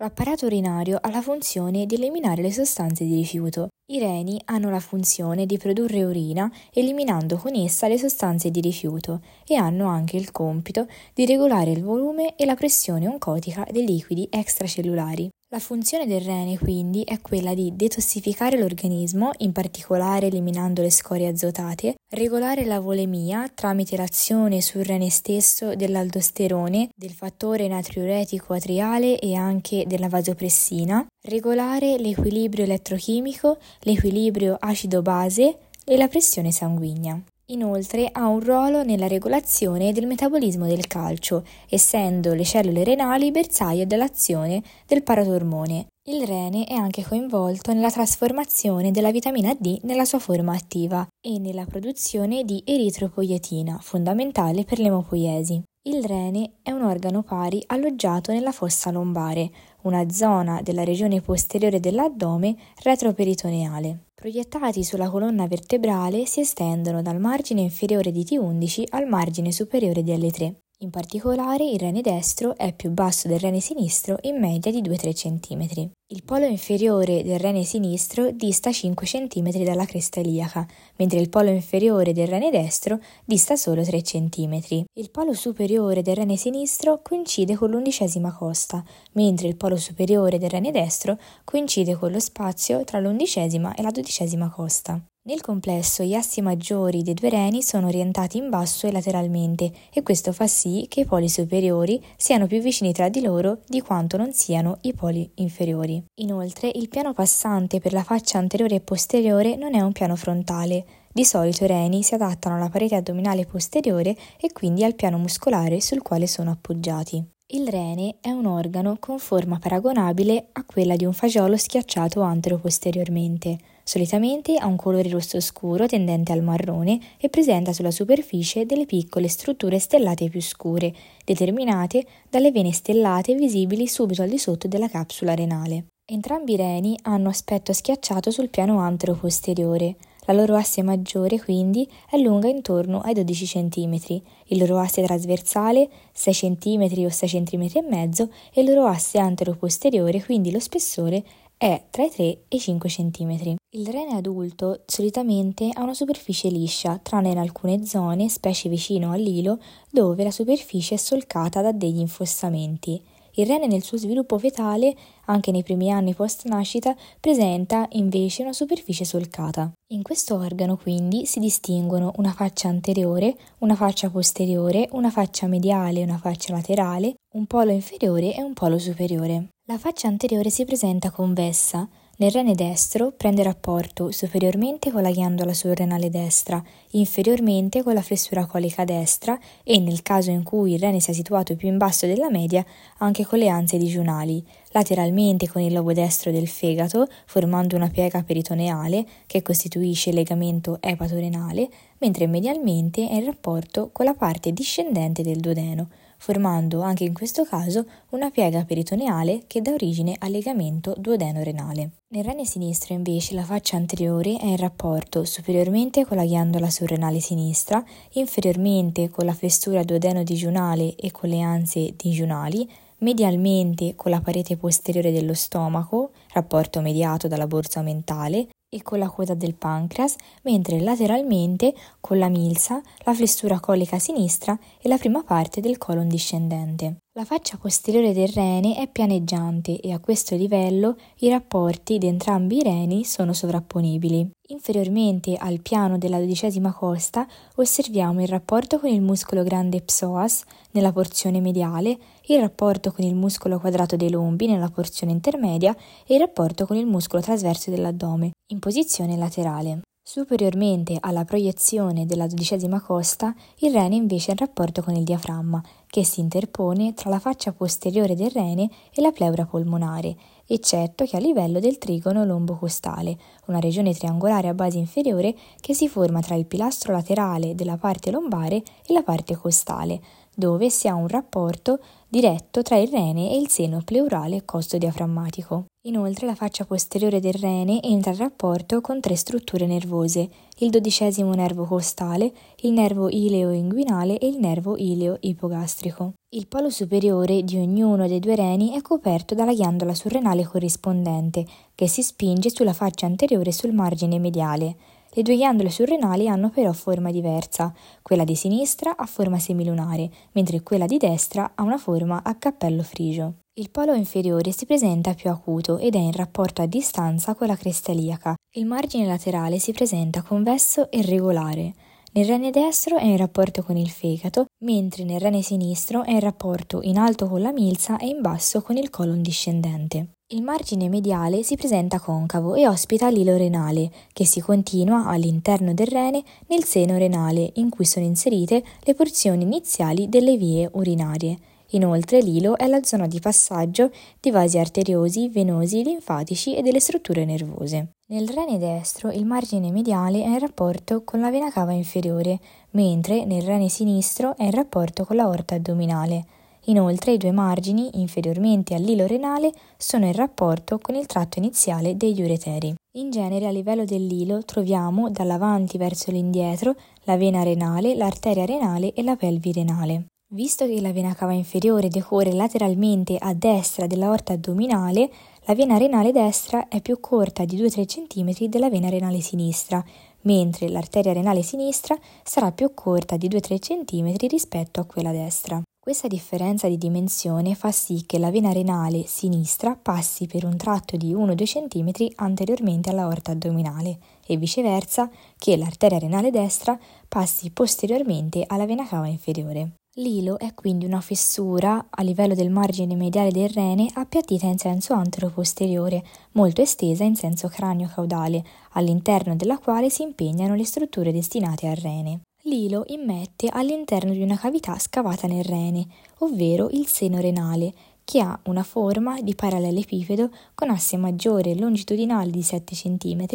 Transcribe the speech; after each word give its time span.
L'apparato 0.00 0.46
urinario 0.46 0.96
ha 1.00 1.10
la 1.10 1.20
funzione 1.20 1.84
di 1.84 1.96
eliminare 1.96 2.40
le 2.40 2.52
sostanze 2.52 3.04
di 3.04 3.16
rifiuto. 3.16 3.70
I 3.90 3.98
reni 3.98 4.40
hanno 4.44 4.70
la 4.70 4.78
funzione 4.78 5.44
di 5.44 5.58
produrre 5.58 6.04
urina 6.04 6.48
eliminando 6.72 7.36
con 7.36 7.56
essa 7.56 7.88
le 7.88 7.98
sostanze 7.98 8.52
di 8.52 8.60
rifiuto 8.60 9.22
e 9.44 9.56
hanno 9.56 9.88
anche 9.88 10.16
il 10.16 10.30
compito 10.30 10.86
di 11.12 11.26
regolare 11.26 11.72
il 11.72 11.82
volume 11.82 12.36
e 12.36 12.44
la 12.44 12.54
pressione 12.54 13.08
oncotica 13.08 13.66
dei 13.72 13.84
liquidi 13.84 14.28
extracellulari. 14.30 15.28
La 15.50 15.60
funzione 15.60 16.06
del 16.06 16.20
rene 16.20 16.58
quindi 16.58 17.04
è 17.04 17.22
quella 17.22 17.54
di 17.54 17.72
detossificare 17.74 18.58
l'organismo, 18.58 19.30
in 19.38 19.52
particolare 19.52 20.26
eliminando 20.26 20.82
le 20.82 20.90
scorie 20.90 21.28
azotate, 21.28 21.94
regolare 22.10 22.66
la 22.66 22.80
volemia 22.80 23.50
tramite 23.54 23.96
l'azione 23.96 24.60
sul 24.60 24.84
rene 24.84 25.08
stesso 25.08 25.74
dell'aldosterone, 25.74 26.90
del 26.94 27.12
fattore 27.12 27.66
natriuretico 27.66 28.52
atriale 28.52 29.18
e 29.18 29.36
anche 29.36 29.84
della 29.86 30.08
vasopressina, 30.08 31.06
regolare 31.22 31.96
l'equilibrio 31.96 32.64
elettrochimico, 32.64 33.56
l'equilibrio 33.84 34.54
acido-base 34.60 35.56
e 35.82 35.96
la 35.96 36.08
pressione 36.08 36.52
sanguigna. 36.52 37.18
Inoltre 37.50 38.10
ha 38.12 38.26
un 38.26 38.40
ruolo 38.40 38.82
nella 38.82 39.06
regolazione 39.06 39.92
del 39.92 40.06
metabolismo 40.06 40.66
del 40.66 40.86
calcio, 40.86 41.44
essendo 41.66 42.34
le 42.34 42.44
cellule 42.44 42.84
renali 42.84 43.30
bersaglio 43.30 43.86
dell'azione 43.86 44.62
del 44.86 45.02
paratormone. 45.02 45.86
Il 46.10 46.26
rene 46.26 46.66
è 46.66 46.74
anche 46.74 47.02
coinvolto 47.02 47.72
nella 47.72 47.90
trasformazione 47.90 48.90
della 48.90 49.10
vitamina 49.10 49.54
D 49.58 49.80
nella 49.84 50.04
sua 50.04 50.18
forma 50.18 50.52
attiva 50.52 51.06
e 51.26 51.38
nella 51.38 51.64
produzione 51.64 52.44
di 52.44 52.62
eritropoietina, 52.66 53.78
fondamentale 53.80 54.64
per 54.64 54.78
l'emopoiesi. 54.78 55.62
Il 55.88 56.04
rene 56.04 56.56
è 56.62 56.70
un 56.70 56.82
organo 56.82 57.22
pari 57.22 57.62
alloggiato 57.68 58.30
nella 58.30 58.52
fossa 58.52 58.90
lombare, 58.90 59.50
una 59.84 60.10
zona 60.10 60.60
della 60.60 60.84
regione 60.84 61.22
posteriore 61.22 61.80
dell'addome 61.80 62.56
retroperitoneale. 62.82 64.07
Proiettati 64.20 64.82
sulla 64.82 65.10
colonna 65.10 65.46
vertebrale 65.46 66.26
si 66.26 66.40
estendono 66.40 67.02
dal 67.02 67.20
margine 67.20 67.60
inferiore 67.60 68.10
di 68.10 68.24
T11 68.24 68.86
al 68.88 69.06
margine 69.06 69.52
superiore 69.52 70.02
di 70.02 70.12
L3. 70.12 70.67
In 70.80 70.90
particolare 70.90 71.64
il 71.64 71.76
rene 71.76 72.02
destro 72.02 72.56
è 72.56 72.72
più 72.72 72.90
basso 72.90 73.26
del 73.26 73.40
rene 73.40 73.58
sinistro 73.58 74.16
in 74.20 74.38
media 74.38 74.70
di 74.70 74.80
2-3 74.80 75.12
cm. 75.12 75.90
Il 76.10 76.22
polo 76.22 76.44
inferiore 76.44 77.24
del 77.24 77.40
rene 77.40 77.64
sinistro 77.64 78.30
dista 78.30 78.70
5 78.70 79.04
cm 79.04 79.64
dalla 79.64 79.86
cresta 79.86 80.20
iliaca, 80.20 80.64
mentre 80.98 81.18
il 81.18 81.30
polo 81.30 81.50
inferiore 81.50 82.12
del 82.12 82.28
rene 82.28 82.52
destro 82.52 83.00
dista 83.24 83.56
solo 83.56 83.82
3 83.82 84.02
cm. 84.02 84.84
Il 84.92 85.10
polo 85.10 85.32
superiore 85.32 86.02
del 86.02 86.14
rene 86.14 86.36
sinistro 86.36 87.00
coincide 87.02 87.56
con 87.56 87.70
l'undicesima 87.70 88.32
costa, 88.32 88.80
mentre 89.14 89.48
il 89.48 89.56
polo 89.56 89.76
superiore 89.76 90.38
del 90.38 90.50
rene 90.50 90.70
destro 90.70 91.18
coincide 91.42 91.96
con 91.96 92.12
lo 92.12 92.20
spazio 92.20 92.84
tra 92.84 93.00
l'undicesima 93.00 93.74
e 93.74 93.82
la 93.82 93.90
dodicesima 93.90 94.48
costa. 94.48 95.02
Nel 95.28 95.42
complesso 95.42 96.04
gli 96.04 96.14
assi 96.14 96.40
maggiori 96.40 97.02
dei 97.02 97.12
due 97.12 97.28
reni 97.28 97.60
sono 97.60 97.88
orientati 97.88 98.38
in 98.38 98.48
basso 98.48 98.86
e 98.86 98.92
lateralmente 98.92 99.70
e 99.92 100.02
questo 100.02 100.32
fa 100.32 100.46
sì 100.46 100.86
che 100.88 101.00
i 101.00 101.04
poli 101.04 101.28
superiori 101.28 102.02
siano 102.16 102.46
più 102.46 102.62
vicini 102.62 102.94
tra 102.94 103.10
di 103.10 103.20
loro 103.20 103.58
di 103.66 103.82
quanto 103.82 104.16
non 104.16 104.32
siano 104.32 104.78
i 104.82 104.94
poli 104.94 105.30
inferiori. 105.34 106.02
Inoltre 106.22 106.70
il 106.74 106.88
piano 106.88 107.12
passante 107.12 107.78
per 107.78 107.92
la 107.92 108.04
faccia 108.04 108.38
anteriore 108.38 108.76
e 108.76 108.80
posteriore 108.80 109.56
non 109.56 109.74
è 109.74 109.82
un 109.82 109.92
piano 109.92 110.16
frontale. 110.16 110.86
Di 111.12 111.26
solito 111.26 111.64
i 111.64 111.66
reni 111.66 112.02
si 112.02 112.14
adattano 112.14 112.56
alla 112.56 112.70
parete 112.70 112.94
addominale 112.94 113.44
posteriore 113.44 114.16
e 114.40 114.50
quindi 114.52 114.82
al 114.82 114.94
piano 114.94 115.18
muscolare 115.18 115.82
sul 115.82 116.00
quale 116.00 116.26
sono 116.26 116.52
appoggiati. 116.52 117.22
Il 117.50 117.66
rene 117.66 118.16
è 118.20 118.28
un 118.28 118.44
organo 118.44 118.98
con 119.00 119.18
forma 119.18 119.58
paragonabile 119.58 120.48
a 120.52 120.64
quella 120.66 120.96
di 120.96 121.06
un 121.06 121.14
fagiolo 121.14 121.56
schiacciato 121.56 122.20
antero-posteriormente. 122.20 123.58
Solitamente 123.82 124.56
ha 124.58 124.66
un 124.66 124.76
colore 124.76 125.08
rosso 125.08 125.40
scuro 125.40 125.86
tendente 125.86 126.32
al 126.32 126.42
marrone 126.42 127.00
e 127.16 127.30
presenta 127.30 127.72
sulla 127.72 127.90
superficie 127.90 128.66
delle 128.66 128.84
piccole 128.84 129.28
strutture 129.28 129.78
stellate 129.78 130.28
più 130.28 130.42
scure, 130.42 130.94
determinate 131.24 132.04
dalle 132.28 132.52
vene 132.52 132.70
stellate 132.70 133.34
visibili 133.34 133.86
subito 133.86 134.20
al 134.20 134.28
di 134.28 134.36
sotto 134.36 134.68
della 134.68 134.90
capsula 134.90 135.34
renale. 135.34 135.86
Entrambi 136.04 136.52
i 136.52 136.56
reni 136.56 136.98
hanno 137.04 137.30
aspetto 137.30 137.72
schiacciato 137.72 138.30
sul 138.30 138.50
piano 138.50 138.80
antero-posteriore. 138.80 139.96
La 140.28 140.34
loro 140.34 140.56
asse 140.56 140.82
maggiore, 140.82 141.40
quindi, 141.40 141.88
è 142.06 142.18
lunga 142.18 142.48
intorno 142.48 143.00
ai 143.00 143.14
12 143.14 143.46
cm, 143.46 144.20
il 144.48 144.58
loro 144.58 144.78
asse 144.78 145.02
trasversale 145.02 145.88
6 146.12 146.34
cm 146.34 147.04
o 147.06 147.08
6 147.08 147.28
cm 147.28 147.68
e 147.72 147.82
mezzo 147.88 148.30
e 148.52 148.60
il 148.60 148.68
loro 148.68 148.84
asse 148.84 149.18
antero-posteriore, 149.18 150.22
quindi 150.22 150.50
lo 150.50 150.60
spessore 150.60 151.24
è 151.56 151.82
tra 151.88 152.04
i 152.04 152.10
3 152.10 152.24
e 152.24 152.38
i 152.46 152.60
5 152.60 152.90
cm. 152.90 153.56
Il 153.70 153.86
rene 153.86 154.16
adulto 154.16 154.82
solitamente 154.84 155.70
ha 155.72 155.82
una 155.82 155.94
superficie 155.94 156.50
liscia, 156.50 157.00
tranne 157.02 157.30
in 157.30 157.38
alcune 157.38 157.86
zone, 157.86 158.28
specie 158.28 158.68
vicino 158.68 159.12
all'ilo, 159.12 159.58
dove 159.90 160.24
la 160.24 160.30
superficie 160.30 160.96
è 160.96 160.98
solcata 160.98 161.62
da 161.62 161.72
degli 161.72 162.00
infossamenti. 162.00 163.00
Il 163.38 163.46
rene 163.46 163.68
nel 163.68 163.84
suo 163.84 163.96
sviluppo 163.96 164.36
fetale, 164.36 164.96
anche 165.26 165.52
nei 165.52 165.62
primi 165.62 165.92
anni 165.92 166.12
post 166.12 166.46
nascita, 166.46 166.96
presenta 167.20 167.86
invece 167.92 168.42
una 168.42 168.52
superficie 168.52 169.04
solcata. 169.04 169.70
In 169.92 170.02
questo 170.02 170.34
organo 170.34 170.76
quindi 170.76 171.24
si 171.24 171.38
distinguono 171.38 172.10
una 172.16 172.32
faccia 172.32 172.66
anteriore, 172.66 173.36
una 173.58 173.76
faccia 173.76 174.10
posteriore, 174.10 174.88
una 174.90 175.10
faccia 175.10 175.46
mediale 175.46 176.00
e 176.00 176.02
una 176.02 176.18
faccia 176.18 176.52
laterale, 176.52 177.14
un 177.34 177.46
polo 177.46 177.70
inferiore 177.70 178.34
e 178.34 178.42
un 178.42 178.54
polo 178.54 178.76
superiore. 178.76 179.50
La 179.68 179.78
faccia 179.78 180.08
anteriore 180.08 180.50
si 180.50 180.64
presenta 180.64 181.12
convessa, 181.12 181.88
nel 182.20 182.32
rene 182.32 182.54
destro 182.54 183.12
prende 183.12 183.44
rapporto 183.44 184.10
superiormente 184.10 184.90
con 184.90 185.02
la 185.02 185.10
ghiandola 185.10 185.54
surrenale 185.54 186.10
destra, 186.10 186.60
inferiormente 186.90 187.84
con 187.84 187.94
la 187.94 188.02
flessura 188.02 188.44
colica 188.44 188.84
destra 188.84 189.38
e, 189.62 189.78
nel 189.78 190.02
caso 190.02 190.30
in 190.30 190.42
cui 190.42 190.74
il 190.74 190.80
rene 190.80 190.98
sia 190.98 191.12
situato 191.12 191.54
più 191.54 191.68
in 191.68 191.76
basso 191.76 192.06
della 192.06 192.28
media, 192.28 192.64
anche 192.98 193.24
con 193.24 193.38
le 193.38 193.48
anse 193.48 193.78
digiunali, 193.78 194.44
lateralmente 194.72 195.48
con 195.48 195.62
il 195.62 195.72
lobo 195.72 195.92
destro 195.92 196.32
del 196.32 196.48
fegato, 196.48 197.06
formando 197.24 197.76
una 197.76 197.88
piega 197.88 198.24
peritoneale 198.24 199.06
che 199.26 199.42
costituisce 199.42 200.10
il 200.10 200.16
legamento 200.16 200.78
epatorenale, 200.80 201.68
mentre 201.98 202.26
medialmente 202.26 203.08
è 203.08 203.14
in 203.14 203.26
rapporto 203.26 203.90
con 203.92 204.04
la 204.04 204.14
parte 204.14 204.52
discendente 204.52 205.22
del 205.22 205.38
duodeno, 205.38 205.88
formando 206.18 206.82
anche 206.82 207.04
in 207.04 207.14
questo 207.14 207.44
caso 207.44 207.86
una 208.10 208.30
piega 208.30 208.64
peritoneale 208.64 209.44
che 209.46 209.62
dà 209.62 209.72
origine 209.72 210.16
al 210.18 210.32
legamento 210.32 210.94
duodeno-renale. 210.98 211.90
Nel 212.10 212.24
rene 212.24 212.44
sinistro 212.44 212.94
invece 212.94 213.34
la 213.34 213.44
faccia 213.44 213.76
anteriore 213.76 214.36
è 214.36 214.46
in 214.46 214.56
rapporto 214.56 215.24
superiormente 215.24 216.04
con 216.04 216.16
la 216.16 216.24
ghiandola 216.24 216.68
surrenale 216.68 217.20
sinistra, 217.20 217.82
inferiormente 218.12 219.08
con 219.08 219.24
la 219.24 219.34
fessura 219.34 219.82
duodeno-digiunale 219.82 220.96
e 220.96 221.10
con 221.10 221.28
le 221.28 221.40
anse 221.40 221.94
digiunali, 221.96 222.68
medialmente 222.98 223.94
con 223.94 224.10
la 224.10 224.20
parete 224.20 224.56
posteriore 224.56 225.12
dello 225.12 225.34
stomaco, 225.34 226.10
rapporto 226.32 226.80
mediato 226.80 227.28
dalla 227.28 227.46
borsa 227.46 227.82
mentale, 227.82 228.48
e 228.68 228.82
con 228.82 228.98
la 228.98 229.08
coda 229.08 229.34
del 229.34 229.54
pancreas, 229.54 230.16
mentre 230.42 230.80
lateralmente 230.80 231.74
con 232.00 232.18
la 232.18 232.28
milza, 232.28 232.82
la 233.04 233.14
flessura 233.14 233.60
colica 233.60 233.98
sinistra 233.98 234.58
e 234.80 234.88
la 234.88 234.98
prima 234.98 235.22
parte 235.22 235.60
del 235.60 235.78
colon 235.78 236.08
discendente. 236.08 236.98
La 237.18 237.24
faccia 237.24 237.56
posteriore 237.56 238.12
del 238.12 238.28
rene 238.28 238.76
è 238.76 238.86
pianeggiante 238.86 239.80
e 239.80 239.90
a 239.90 239.98
questo 239.98 240.36
livello 240.36 240.96
i 241.16 241.28
rapporti 241.28 241.98
di 241.98 242.06
entrambi 242.06 242.58
i 242.58 242.62
reni 242.62 243.02
sono 243.02 243.32
sovrapponibili. 243.32 244.30
Inferiormente 244.50 245.34
al 245.34 245.60
piano 245.60 245.98
della 245.98 246.20
dodicesima 246.20 246.72
costa 246.72 247.26
osserviamo 247.56 248.22
il 248.22 248.28
rapporto 248.28 248.78
con 248.78 248.90
il 248.90 249.00
muscolo 249.00 249.42
grande 249.42 249.80
psoas 249.80 250.44
nella 250.70 250.92
porzione 250.92 251.40
mediale, 251.40 251.98
il 252.26 252.38
rapporto 252.38 252.92
con 252.92 253.04
il 253.04 253.16
muscolo 253.16 253.58
quadrato 253.58 253.96
dei 253.96 254.10
lombi 254.10 254.46
nella 254.46 254.68
porzione 254.68 255.10
intermedia 255.10 255.76
e 256.06 256.14
il 256.14 256.20
rapporto 256.20 256.66
con 256.66 256.76
il 256.76 256.86
muscolo 256.86 257.20
trasverso 257.20 257.72
dell'addome 257.72 258.30
in 258.52 258.60
posizione 258.60 259.16
laterale. 259.16 259.80
Superiormente 260.10 260.96
alla 260.98 261.26
proiezione 261.26 262.06
della 262.06 262.26
dodicesima 262.26 262.80
costa, 262.80 263.34
il 263.58 263.74
rene 263.74 263.94
invece 263.94 264.28
è 264.28 264.30
in 264.30 264.38
rapporto 264.38 264.80
con 264.80 264.94
il 264.94 265.04
diaframma, 265.04 265.62
che 265.86 266.02
si 266.02 266.20
interpone 266.20 266.94
tra 266.94 267.10
la 267.10 267.18
faccia 267.18 267.52
posteriore 267.52 268.14
del 268.14 268.30
rene 268.30 268.70
e 268.90 269.02
la 269.02 269.12
pleura 269.12 269.44
polmonare, 269.44 270.16
eccetto 270.46 271.04
che 271.04 271.18
a 271.18 271.20
livello 271.20 271.60
del 271.60 271.76
trigono 271.76 272.24
lombocostale, 272.24 273.18
una 273.48 273.60
regione 273.60 273.92
triangolare 273.92 274.48
a 274.48 274.54
base 274.54 274.78
inferiore 274.78 275.36
che 275.60 275.74
si 275.74 275.90
forma 275.90 276.22
tra 276.22 276.36
il 276.36 276.46
pilastro 276.46 276.94
laterale 276.94 277.54
della 277.54 277.76
parte 277.76 278.10
lombare 278.10 278.62
e 278.86 278.94
la 278.94 279.02
parte 279.02 279.36
costale, 279.36 280.00
dove 280.34 280.70
si 280.70 280.88
ha 280.88 280.94
un 280.94 281.08
rapporto 281.08 281.80
diretto 282.08 282.62
tra 282.62 282.76
il 282.76 282.88
rene 282.88 283.30
e 283.30 283.36
il 283.36 283.48
seno 283.48 283.82
pleurale 283.84 284.44
costo-diaframmatico. 284.44 285.66
Inoltre 285.88 286.26
la 286.26 286.34
faccia 286.34 286.64
posteriore 286.64 287.20
del 287.20 287.34
rene 287.34 287.82
entra 287.82 288.10
in 288.12 288.18
rapporto 288.18 288.80
con 288.80 289.00
tre 289.00 289.14
strutture 289.16 289.66
nervose, 289.66 290.28
il 290.58 290.70
dodicesimo 290.70 291.32
nervo 291.34 291.64
costale, 291.64 292.32
il 292.62 292.72
nervo 292.72 293.08
ileo-inguinale 293.08 294.18
e 294.18 294.26
il 294.26 294.38
nervo 294.38 294.76
ileo-ipogastrico. 294.76 296.12
Il 296.30 296.46
polo 296.46 296.68
superiore 296.68 297.42
di 297.42 297.56
ognuno 297.56 298.06
dei 298.06 298.20
due 298.20 298.36
reni 298.36 298.72
è 298.72 298.82
coperto 298.82 299.34
dalla 299.34 299.54
ghiandola 299.54 299.94
surrenale 299.94 300.44
corrispondente, 300.44 301.46
che 301.74 301.88
si 301.88 302.02
spinge 302.02 302.50
sulla 302.50 302.74
faccia 302.74 303.06
anteriore 303.06 303.52
sul 303.52 303.72
margine 303.72 304.18
mediale. 304.18 304.76
Le 305.10 305.22
due 305.22 305.36
ghiandole 305.36 305.70
surrenali 305.70 306.28
hanno 306.28 306.50
però 306.50 306.72
forma 306.72 307.10
diversa. 307.10 307.72
Quella 308.02 308.24
di 308.24 308.34
sinistra 308.34 308.96
ha 308.96 309.06
forma 309.06 309.38
semilunare, 309.38 310.10
mentre 310.32 310.62
quella 310.62 310.86
di 310.86 310.98
destra 310.98 311.52
ha 311.54 311.62
una 311.62 311.78
forma 311.78 312.22
a 312.22 312.34
cappello 312.34 312.82
frigio. 312.82 313.38
Il 313.54 313.70
polo 313.70 313.94
inferiore 313.94 314.52
si 314.52 314.66
presenta 314.66 315.14
più 315.14 315.30
acuto 315.30 315.78
ed 315.78 315.94
è 315.94 315.98
in 315.98 316.12
rapporto 316.12 316.62
a 316.62 316.66
distanza 316.66 317.34
con 317.34 317.48
la 317.48 317.56
cresta 317.56 317.90
iliaca. 317.90 318.34
Il 318.54 318.66
margine 318.66 319.06
laterale 319.06 319.58
si 319.58 319.72
presenta 319.72 320.22
convesso 320.22 320.90
e 320.90 321.02
regolare. 321.02 321.74
Nel 322.12 322.26
rene 322.26 322.50
destro 322.50 322.96
è 322.96 323.04
in 323.04 323.16
rapporto 323.16 323.62
con 323.62 323.76
il 323.76 323.90
fegato, 323.90 324.46
mentre 324.60 325.04
nel 325.04 325.20
rene 325.20 325.42
sinistro 325.42 326.04
è 326.04 326.12
in 326.12 326.20
rapporto 326.20 326.80
in 326.82 326.98
alto 326.98 327.28
con 327.28 327.40
la 327.40 327.52
milza 327.52 327.96
e 327.98 328.06
in 328.06 328.20
basso 328.20 328.62
con 328.62 328.76
il 328.76 328.90
colon 328.90 329.22
discendente. 329.22 330.14
Il 330.28 330.42
margine 330.42 330.88
mediale 330.88 331.42
si 331.42 331.56
presenta 331.56 331.98
concavo 331.98 332.54
e 332.54 332.68
ospita 332.68 333.08
l'ilo 333.08 333.36
renale, 333.36 333.90
che 334.12 334.26
si 334.26 334.40
continua 334.40 335.06
all'interno 335.06 335.72
del 335.72 335.86
rene 335.86 336.22
nel 336.48 336.64
seno 336.64 336.98
renale, 336.98 337.52
in 337.54 337.70
cui 337.70 337.86
sono 337.86 338.04
inserite 338.04 338.62
le 338.80 338.94
porzioni 338.94 339.44
iniziali 339.44 340.08
delle 340.08 340.36
vie 340.36 340.68
urinarie. 340.72 341.38
Inoltre 341.72 342.20
l'ilo 342.20 342.56
è 342.56 342.66
la 342.66 342.82
zona 342.82 343.06
di 343.06 343.20
passaggio 343.20 343.90
di 344.20 344.30
vasi 344.30 344.58
arteriosi, 344.58 345.28
venosi, 345.28 345.82
linfatici 345.82 346.56
e 346.56 346.62
delle 346.62 346.80
strutture 346.80 347.24
nervose. 347.24 347.90
Nel 348.10 348.28
rene 348.28 348.56
destro 348.56 349.10
il 349.10 349.26
margine 349.26 349.70
mediale 349.70 350.22
è 350.22 350.28
in 350.28 350.38
rapporto 350.38 351.04
con 351.04 351.20
la 351.20 351.30
vena 351.30 351.50
cava 351.50 351.72
inferiore, 351.72 352.38
mentre 352.70 353.26
nel 353.26 353.42
rene 353.42 353.68
sinistro 353.68 354.34
è 354.36 354.44
in 354.44 354.52
rapporto 354.52 355.04
con 355.04 355.16
l'aorta 355.16 355.56
addominale. 355.56 356.24
Inoltre 356.68 357.12
i 357.12 357.18
due 357.18 357.32
margini, 357.32 358.00
inferiormente 358.00 358.74
all'ilo 358.74 359.06
renale, 359.06 359.52
sono 359.76 360.06
in 360.06 360.12
rapporto 360.12 360.78
con 360.78 360.94
il 360.94 361.06
tratto 361.06 361.38
iniziale 361.38 361.96
degli 361.96 362.22
ureteri. 362.22 362.74
In 362.96 363.10
genere 363.10 363.46
a 363.46 363.50
livello 363.50 363.84
dell'ilo 363.84 364.42
troviamo 364.44 365.10
dall'avanti 365.10 365.78
verso 365.78 366.10
l'indietro 366.10 366.74
la 367.04 367.16
vena 367.16 367.42
renale, 367.42 367.94
l'arteria 367.94 368.44
renale 368.44 368.92
e 368.92 369.02
la 369.02 369.16
pelvi 369.16 369.52
renale. 369.52 370.06
Visto 370.30 370.66
che 370.66 370.82
la 370.82 370.92
vena 370.92 371.14
cava 371.14 371.32
inferiore 371.32 371.88
decorre 371.88 372.34
lateralmente 372.34 373.16
a 373.18 373.32
destra 373.32 373.86
dell'aorta 373.86 374.34
addominale, 374.34 375.10
la 375.44 375.54
vena 375.54 375.78
renale 375.78 376.12
destra 376.12 376.68
è 376.68 376.82
più 376.82 377.00
corta 377.00 377.46
di 377.46 377.56
2-3 377.56 377.86
cm 377.86 378.46
della 378.48 378.68
vena 378.68 378.90
renale 378.90 379.22
sinistra, 379.22 379.82
mentre 380.22 380.68
l'arteria 380.68 381.14
renale 381.14 381.40
sinistra 381.40 381.96
sarà 382.22 382.52
più 382.52 382.74
corta 382.74 383.16
di 383.16 383.26
2-3 383.26 383.58
cm 383.58 384.28
rispetto 384.28 384.80
a 384.80 384.84
quella 384.84 385.12
destra. 385.12 385.62
Questa 385.80 386.08
differenza 386.08 386.68
di 386.68 386.76
dimensione 386.76 387.54
fa 387.54 387.72
sì 387.72 388.04
che 388.04 388.18
la 388.18 388.30
vena 388.30 388.52
renale 388.52 389.04
sinistra 389.06 389.78
passi 389.80 390.26
per 390.26 390.44
un 390.44 390.58
tratto 390.58 390.98
di 390.98 391.14
1-2 391.14 391.68
cm 391.68 392.12
anteriormente 392.16 392.90
all'aorta 392.90 393.32
addominale 393.32 393.98
e 394.26 394.36
viceversa 394.36 395.08
che 395.38 395.56
l'arteria 395.56 395.98
renale 395.98 396.30
destra 396.30 396.78
passi 397.08 397.50
posteriormente 397.50 398.44
alla 398.46 398.66
vena 398.66 398.86
cava 398.86 399.06
inferiore. 399.06 399.70
L'ilo 399.98 400.38
è 400.38 400.54
quindi 400.54 400.84
una 400.84 401.00
fessura 401.00 401.86
a 401.90 402.02
livello 402.02 402.36
del 402.36 402.50
margine 402.50 402.94
mediale 402.94 403.32
del 403.32 403.48
rene 403.48 403.90
appiattita 403.92 404.46
in 404.46 404.56
senso 404.56 404.92
antero-posteriore, 404.94 406.04
molto 406.32 406.62
estesa 406.62 407.02
in 407.02 407.16
senso 407.16 407.48
cranio-caudale, 407.48 408.44
all'interno 408.74 409.34
della 409.34 409.58
quale 409.58 409.90
si 409.90 410.02
impegnano 410.02 410.54
le 410.54 410.64
strutture 410.64 411.10
destinate 411.10 411.66
al 411.66 411.74
rene. 411.74 412.20
L'ilo 412.42 412.84
immette 412.86 413.48
all'interno 413.48 414.12
di 414.12 414.22
una 414.22 414.38
cavità 414.38 414.78
scavata 414.78 415.26
nel 415.26 415.42
rene, 415.42 415.84
ovvero 416.18 416.68
il 416.70 416.86
seno 416.86 417.20
renale, 417.20 417.74
che 418.04 418.20
ha 418.20 418.38
una 418.44 418.62
forma 418.62 419.20
di 419.20 419.34
parallelepipedo 419.34 420.30
con 420.54 420.70
asse 420.70 420.96
maggiore 420.96 421.54
longitudinale 421.56 422.30
di 422.30 422.42
7 422.42 422.74
cm, 422.74 423.26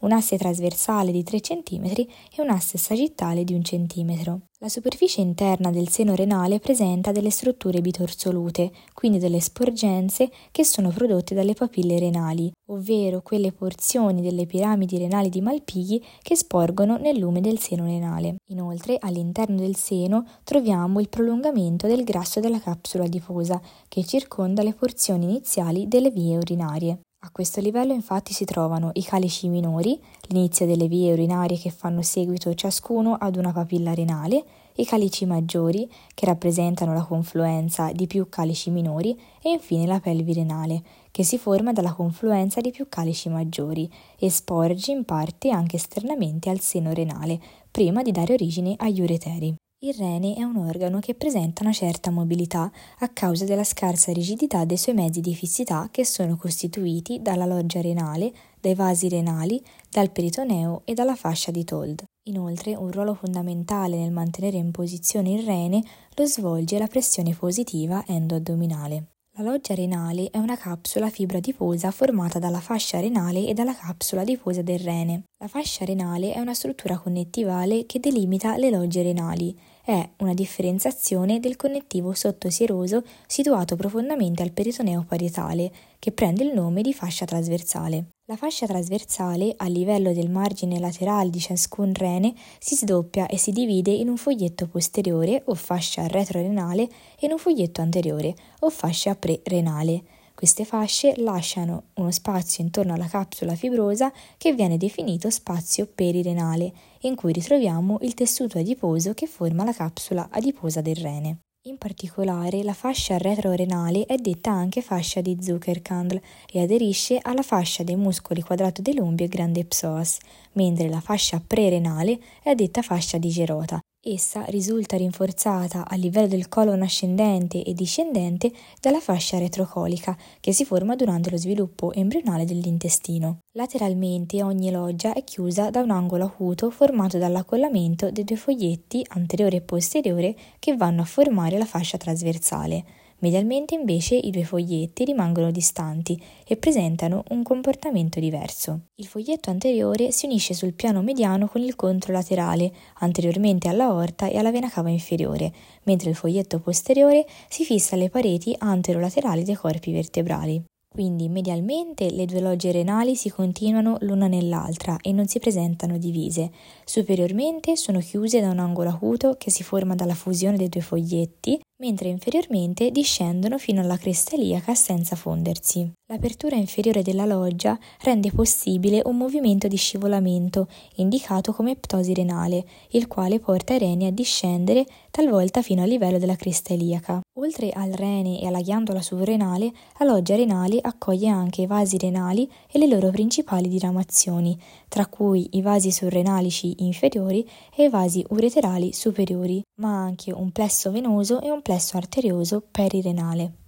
un 0.00 0.12
asse 0.12 0.36
trasversale 0.36 1.12
di 1.12 1.22
3 1.22 1.40
cm 1.40 1.84
e 1.84 2.42
un 2.42 2.50
asse 2.50 2.78
sagittale 2.78 3.44
di 3.44 3.54
1 3.54 3.62
cm. 3.62 4.40
La 4.60 4.68
superficie 4.68 5.20
interna 5.20 5.70
del 5.70 5.88
seno 5.88 6.16
renale 6.16 6.58
presenta 6.58 7.12
delle 7.12 7.30
strutture 7.30 7.80
bitorsolute, 7.80 8.72
quindi 8.92 9.18
delle 9.18 9.40
sporgenze 9.40 10.30
che 10.50 10.64
sono 10.64 10.90
prodotte 10.90 11.32
dalle 11.32 11.54
papille 11.54 11.96
renali, 11.98 12.50
ovvero 12.66 13.22
quelle 13.22 13.52
porzioni 13.52 14.20
delle 14.20 14.46
piramidi 14.46 14.98
renali 14.98 15.28
di 15.28 15.40
Malpighi 15.40 16.04
che 16.22 16.34
sporgono 16.34 16.96
nel 16.96 17.18
lume 17.18 17.40
del 17.40 17.60
seno 17.60 17.84
renale. 17.84 18.38
Inoltre, 18.46 18.96
all'interno 19.00 19.58
del 19.58 19.76
seno 19.76 20.26
troviamo 20.42 20.98
il 20.98 21.08
prolungamento 21.08 21.86
del 21.86 22.02
grasso 22.02 22.40
della 22.40 22.58
capsula 22.58 23.04
adiposa 23.04 23.60
che 23.86 24.04
circonda 24.04 24.64
le 24.64 24.74
porzioni 24.74 25.24
iniziali 25.26 25.86
delle 25.86 26.10
vie 26.10 26.36
urinarie. 26.36 26.98
A 27.20 27.30
questo 27.32 27.60
livello 27.60 27.92
infatti 27.92 28.32
si 28.32 28.44
trovano 28.44 28.90
i 28.94 29.02
calici 29.02 29.48
minori, 29.48 30.00
l'inizio 30.28 30.66
delle 30.66 30.86
vie 30.86 31.12
urinarie 31.12 31.58
che 31.58 31.70
fanno 31.70 32.00
seguito 32.00 32.54
ciascuno 32.54 33.14
ad 33.14 33.34
una 33.34 33.52
papilla 33.52 33.92
renale, 33.92 34.44
i 34.76 34.84
calici 34.84 35.26
maggiori 35.26 35.90
che 36.14 36.26
rappresentano 36.26 36.94
la 36.94 37.02
confluenza 37.02 37.90
di 37.90 38.06
più 38.06 38.28
calici 38.28 38.70
minori 38.70 39.18
e 39.42 39.50
infine 39.50 39.84
la 39.84 39.98
pelvi 39.98 40.32
renale 40.32 40.82
che 41.10 41.24
si 41.24 41.38
forma 41.38 41.72
dalla 41.72 41.92
confluenza 41.92 42.60
di 42.60 42.70
più 42.70 42.88
calici 42.88 43.28
maggiori 43.28 43.92
e 44.16 44.30
sporge 44.30 44.92
in 44.92 45.04
parte 45.04 45.50
anche 45.50 45.74
esternamente 45.74 46.50
al 46.50 46.60
seno 46.60 46.92
renale 46.92 47.40
prima 47.68 48.02
di 48.02 48.12
dare 48.12 48.34
origine 48.34 48.74
agli 48.78 49.00
ureteri. 49.00 49.56
Il 49.80 49.94
rene 49.94 50.34
è 50.34 50.42
un 50.42 50.56
organo 50.56 50.98
che 50.98 51.14
presenta 51.14 51.62
una 51.62 51.72
certa 51.72 52.10
mobilità 52.10 52.68
a 52.98 53.08
causa 53.10 53.44
della 53.44 53.62
scarsa 53.62 54.10
rigidità 54.10 54.64
dei 54.64 54.76
suoi 54.76 54.96
mezzi 54.96 55.20
di 55.20 55.36
fissità 55.36 55.86
che 55.92 56.04
sono 56.04 56.36
costituiti 56.36 57.22
dalla 57.22 57.46
loggia 57.46 57.80
renale, 57.80 58.32
dai 58.60 58.74
vasi 58.74 59.08
renali, 59.08 59.62
dal 59.88 60.10
peritoneo 60.10 60.82
e 60.84 60.94
dalla 60.94 61.14
fascia 61.14 61.52
di 61.52 61.62
Told. 61.62 62.02
Inoltre 62.24 62.74
un 62.74 62.90
ruolo 62.90 63.14
fondamentale 63.14 63.96
nel 63.96 64.10
mantenere 64.10 64.56
in 64.56 64.72
posizione 64.72 65.30
il 65.30 65.44
rene 65.44 65.80
lo 66.16 66.26
svolge 66.26 66.76
la 66.76 66.88
pressione 66.88 67.32
positiva 67.32 68.02
endoaddominale. 68.04 69.17
La 69.38 69.44
loggia 69.44 69.72
renale 69.72 70.30
è 70.32 70.38
una 70.38 70.56
capsula 70.56 71.10
fibra 71.10 71.38
adiposa 71.38 71.92
formata 71.92 72.40
dalla 72.40 72.58
fascia 72.58 72.98
renale 72.98 73.46
e 73.46 73.54
dalla 73.54 73.72
capsula 73.72 74.22
adiposa 74.22 74.62
del 74.62 74.80
rene. 74.80 75.22
La 75.38 75.46
fascia 75.46 75.84
renale 75.84 76.32
è 76.32 76.40
una 76.40 76.54
struttura 76.54 76.98
connettivale 76.98 77.86
che 77.86 78.00
delimita 78.00 78.56
le 78.56 78.68
logge 78.68 79.00
renali. 79.00 79.56
È 79.88 80.06
una 80.18 80.34
differenziazione 80.34 81.40
del 81.40 81.56
connettivo 81.56 82.12
sottosieroso 82.12 83.02
situato 83.26 83.74
profondamente 83.74 84.42
al 84.42 84.52
peritoneo 84.52 85.06
parietale, 85.08 85.72
che 85.98 86.12
prende 86.12 86.44
il 86.44 86.52
nome 86.52 86.82
di 86.82 86.92
fascia 86.92 87.24
trasversale. 87.24 88.08
La 88.26 88.36
fascia 88.36 88.66
trasversale, 88.66 89.54
a 89.56 89.66
livello 89.66 90.12
del 90.12 90.28
margine 90.28 90.78
laterale 90.78 91.30
di 91.30 91.40
ciascun 91.40 91.94
rene, 91.94 92.34
si 92.58 92.74
sdoppia 92.74 93.28
e 93.28 93.38
si 93.38 93.50
divide 93.50 93.90
in 93.90 94.10
un 94.10 94.18
foglietto 94.18 94.66
posteriore 94.66 95.40
o 95.46 95.54
fascia 95.54 96.06
retrorenale 96.06 96.82
e 96.82 97.24
in 97.24 97.32
un 97.32 97.38
foglietto 97.38 97.80
anteriore 97.80 98.36
o 98.58 98.68
fascia 98.68 99.14
pre-renale. 99.14 100.02
Queste 100.38 100.64
fasce 100.64 101.14
lasciano 101.16 101.86
uno 101.94 102.12
spazio 102.12 102.62
intorno 102.62 102.94
alla 102.94 103.08
capsula 103.08 103.56
fibrosa 103.56 104.12
che 104.36 104.52
viene 104.52 104.76
definito 104.76 105.30
spazio 105.30 105.88
perirenale, 105.92 106.72
in 107.00 107.16
cui 107.16 107.32
ritroviamo 107.32 107.98
il 108.02 108.14
tessuto 108.14 108.56
adiposo 108.56 109.14
che 109.14 109.26
forma 109.26 109.64
la 109.64 109.72
capsula 109.72 110.28
adiposa 110.30 110.80
del 110.80 110.94
rene. 110.94 111.38
In 111.62 111.76
particolare, 111.76 112.62
la 112.62 112.72
fascia 112.72 113.18
retrorenale 113.18 114.06
è 114.06 114.14
detta 114.14 114.52
anche 114.52 114.80
fascia 114.80 115.20
di 115.20 115.36
Zuckerkandl 115.40 116.20
e 116.52 116.60
aderisce 116.60 117.18
alla 117.20 117.42
fascia 117.42 117.82
dei 117.82 117.96
muscoli 117.96 118.40
quadrato 118.40 118.80
dei 118.80 118.94
e 119.24 119.26
grande 119.26 119.64
psoas, 119.64 120.18
mentre 120.52 120.88
la 120.88 121.00
fascia 121.00 121.42
prerenale 121.44 122.16
è 122.44 122.54
detta 122.54 122.82
fascia 122.82 123.18
di 123.18 123.28
Gerota 123.30 123.80
Essa 124.10 124.44
risulta 124.44 124.96
rinforzata 124.96 125.86
a 125.86 125.94
livello 125.94 126.28
del 126.28 126.48
colon 126.48 126.80
ascendente 126.80 127.62
e 127.62 127.74
discendente 127.74 128.50
dalla 128.80 129.00
fascia 129.00 129.36
retrocolica 129.36 130.16
che 130.40 130.54
si 130.54 130.64
forma 130.64 130.96
durante 130.96 131.28
lo 131.28 131.36
sviluppo 131.36 131.92
embrionale 131.92 132.46
dell'intestino. 132.46 133.40
Lateralmente 133.52 134.42
ogni 134.42 134.70
loggia 134.70 135.12
è 135.12 135.22
chiusa 135.24 135.68
da 135.68 135.82
un 135.82 135.90
angolo 135.90 136.24
acuto 136.24 136.70
formato 136.70 137.18
dall'accollamento 137.18 138.10
dei 138.10 138.24
due 138.24 138.36
foglietti 138.36 139.04
anteriore 139.08 139.56
e 139.56 139.60
posteriore 139.60 140.34
che 140.58 140.74
vanno 140.74 141.02
a 141.02 141.04
formare 141.04 141.58
la 141.58 141.66
fascia 141.66 141.98
trasversale 141.98 142.84
Medialmente 143.20 143.74
invece 143.74 144.14
i 144.14 144.30
due 144.30 144.44
foglietti 144.44 145.04
rimangono 145.04 145.50
distanti 145.50 146.20
e 146.46 146.56
presentano 146.56 147.24
un 147.30 147.42
comportamento 147.42 148.20
diverso. 148.20 148.82
Il 148.94 149.06
foglietto 149.06 149.50
anteriore 149.50 150.12
si 150.12 150.26
unisce 150.26 150.54
sul 150.54 150.74
piano 150.74 151.02
mediano 151.02 151.48
con 151.48 151.60
il 151.60 151.74
controlaterale, 151.74 152.72
anteriormente 153.00 153.66
alla 153.68 153.86
aorta 153.86 154.28
e 154.28 154.38
alla 154.38 154.52
vena 154.52 154.70
cava 154.70 154.90
inferiore, 154.90 155.52
mentre 155.84 156.10
il 156.10 156.16
foglietto 156.16 156.60
posteriore 156.60 157.26
si 157.48 157.64
fissa 157.64 157.96
alle 157.96 158.08
pareti 158.08 158.54
anterolaterali 158.56 159.42
dei 159.42 159.56
corpi 159.56 159.92
vertebrali. 159.92 160.62
Quindi 160.98 161.28
medialmente 161.28 162.10
le 162.10 162.24
due 162.26 162.40
logge 162.40 162.72
renali 162.72 163.14
si 163.14 163.30
continuano 163.30 163.98
l'una 164.00 164.26
nell'altra 164.26 164.96
e 165.00 165.12
non 165.12 165.28
si 165.28 165.38
presentano 165.38 165.96
divise. 165.96 166.50
Superiormente 166.84 167.76
sono 167.76 168.00
chiuse 168.00 168.40
da 168.40 168.50
un 168.50 168.58
angolo 168.58 168.90
acuto 168.90 169.36
che 169.38 169.48
si 169.48 169.62
forma 169.62 169.94
dalla 169.94 170.16
fusione 170.16 170.56
dei 170.56 170.68
due 170.68 170.80
foglietti 170.80 171.60
mentre 171.80 172.08
inferiormente 172.08 172.90
discendono 172.90 173.58
fino 173.58 173.80
alla 173.80 173.96
cresta 173.96 174.34
iliaca 174.34 174.74
senza 174.74 175.14
fondersi. 175.14 175.88
L'apertura 176.10 176.56
inferiore 176.56 177.02
della 177.02 177.26
loggia 177.26 177.78
rende 178.00 178.32
possibile 178.32 179.00
un 179.04 179.16
movimento 179.16 179.68
di 179.68 179.76
scivolamento, 179.76 180.66
indicato 180.96 181.52
come 181.52 181.76
ptosi 181.76 182.12
renale, 182.12 182.64
il 182.90 183.06
quale 183.06 183.38
porta 183.38 183.74
i 183.74 183.78
reni 183.78 184.06
a 184.06 184.10
discendere 184.10 184.84
talvolta 185.12 185.62
fino 185.62 185.82
al 185.82 185.88
livello 185.88 186.18
della 186.18 186.34
cresta 186.34 186.72
iliaca. 186.72 187.20
Oltre 187.40 187.70
al 187.70 187.92
rene 187.92 188.40
e 188.40 188.48
alla 188.48 188.60
ghiandola 188.60 189.00
sovrenale, 189.00 189.72
la 189.98 190.06
loggia 190.06 190.34
renale 190.34 190.80
accoglie 190.80 191.28
anche 191.28 191.62
i 191.62 191.66
vasi 191.66 191.96
renali 191.96 192.50
e 192.68 192.80
le 192.80 192.88
loro 192.88 193.10
principali 193.10 193.68
diramazioni, 193.68 194.60
tra 194.88 195.06
cui 195.06 195.48
i 195.52 195.62
vasi 195.62 195.92
surrenalici 195.92 196.82
inferiori 196.82 197.48
e 197.72 197.84
i 197.84 197.88
vasi 197.88 198.24
ureterali 198.30 198.92
superiori, 198.92 199.62
ma 199.76 200.02
anche 200.02 200.32
un 200.32 200.50
plesso 200.50 200.90
venoso 200.90 201.40
e 201.40 201.52
un 201.52 201.62
plesso 201.62 201.96
arterioso 201.96 202.60
perirenale. 202.68 203.66